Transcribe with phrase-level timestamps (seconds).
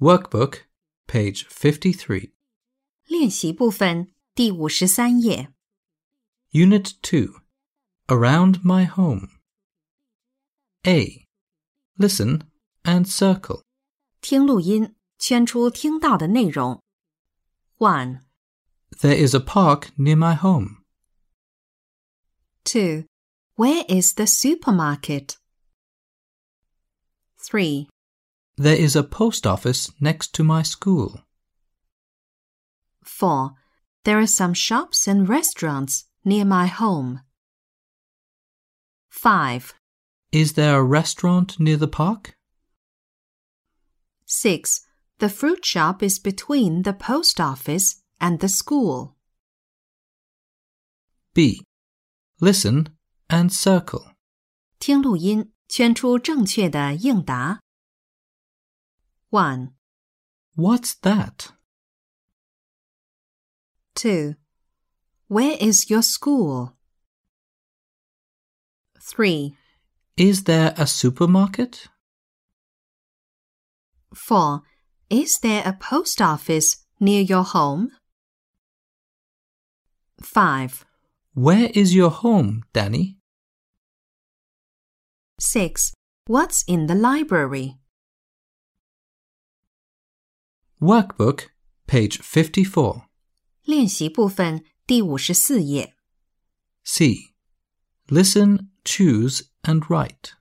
[0.00, 0.62] Workbook,
[1.06, 2.32] page 53.
[3.06, 5.52] 练习部分第五十三页。
[6.52, 7.40] Unit 2.
[8.06, 9.28] Around my home.
[10.82, 11.26] A.
[11.96, 12.42] Listen
[12.82, 13.62] and circle.
[14.20, 16.82] 听录音，圈出听到的内容。
[17.78, 18.20] One,
[19.00, 20.82] There is a park near my home.
[22.64, 23.04] two.
[23.56, 25.36] Where is the supermarket?
[27.38, 27.88] Three,
[28.58, 31.24] There is a post office next to my school.
[33.02, 33.52] four.
[34.04, 37.20] There are some shops and restaurants near my home.
[39.08, 39.74] Five,
[40.32, 42.36] Is there a restaurant near the park?
[44.26, 44.80] six.
[45.18, 49.16] The fruit shop is between the post office and the school.
[51.34, 51.62] B.
[52.40, 52.88] Listen
[53.28, 54.14] and circle.
[54.80, 57.60] 听录音，圈出正确的应答。
[59.29, 59.73] One,
[60.55, 61.51] What's that?
[63.95, 64.35] two.
[65.27, 66.73] Where is your school?
[69.01, 69.55] Three,
[70.17, 71.87] Is there a supermarket?
[74.13, 74.61] four.
[75.09, 77.91] Is there a post office near your home?
[80.21, 80.85] Five,
[81.33, 83.17] Where is your home, Danny?
[85.39, 85.93] six.
[86.27, 87.77] What's in the library?
[90.80, 91.48] Workbook,
[91.86, 93.04] page 54.
[93.64, 95.94] 练习部分第五十四页。
[96.82, 97.34] C.
[98.08, 100.32] Listen, choose, and write.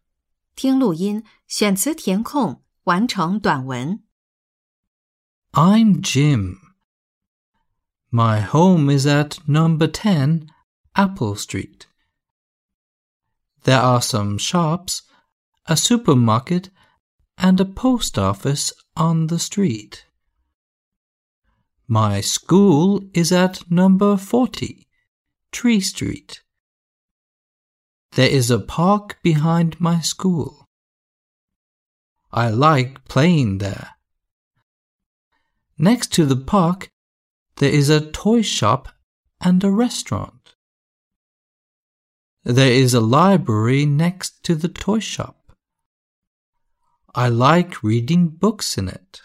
[0.55, 4.03] 听录音，选词填空，完成短文。
[5.51, 6.57] I'm Jim.
[8.11, 10.47] My home is at number 10
[10.93, 11.87] Apple Street.
[13.63, 14.99] There are some shops,
[15.63, 16.69] a supermarket,
[17.37, 20.01] and a post office on the street.
[21.90, 24.86] My school is at number 40
[25.52, 26.42] Tree Street.
[28.12, 30.66] There is a park behind my school.
[32.30, 33.92] I like playing there.
[35.78, 36.90] Next to the park,
[37.56, 38.90] there is a toy shop
[39.40, 40.56] and a restaurant.
[42.44, 45.52] There is a library next to the toy shop.
[47.14, 49.22] I like reading books in it.